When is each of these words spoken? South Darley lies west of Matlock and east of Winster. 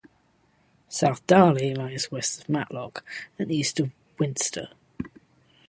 South 0.89 1.23
Darley 1.27 1.75
lies 1.75 2.11
west 2.11 2.41
of 2.41 2.49
Matlock 2.49 3.05
and 3.37 3.51
east 3.51 3.79
of 3.79 3.91
Winster. 4.17 4.69